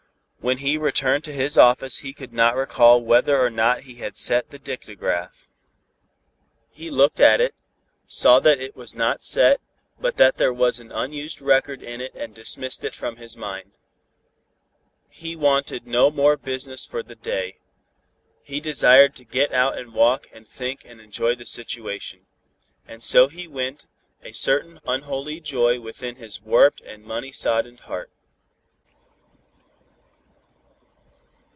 [0.43, 4.17] When he returned to his office he could not recall whether or not he had
[4.17, 5.45] set the dictagraph.
[6.71, 7.53] He looked at it,
[8.07, 9.61] saw that it was not set,
[9.99, 13.73] but that there was an unused record in it and dismissed it from his mind.
[15.09, 17.59] He wanted no more business for the day.
[18.41, 22.25] He desired to get out and walk and think and enjoy the situation.
[22.87, 23.85] And so he went,
[24.23, 28.09] a certain unholy joy within his warped and money soddened heart.